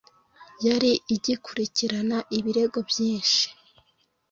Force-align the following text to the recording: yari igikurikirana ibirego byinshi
yari 0.67 0.91
igikurikirana 1.15 2.17
ibirego 2.37 2.79
byinshi 2.89 3.45